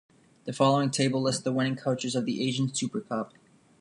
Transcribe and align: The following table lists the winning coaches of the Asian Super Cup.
The 0.45 0.51
following 0.51 0.89
table 0.89 1.21
lists 1.21 1.43
the 1.43 1.51
winning 1.53 1.75
coaches 1.75 2.15
of 2.15 2.25
the 2.25 2.41
Asian 2.41 2.73
Super 2.73 3.01
Cup. 3.01 3.35